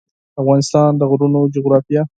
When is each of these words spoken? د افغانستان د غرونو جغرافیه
د 0.03 0.03
افغانستان 0.41 0.91
د 0.97 1.01
غرونو 1.09 1.39
جغرافیه 1.55 2.01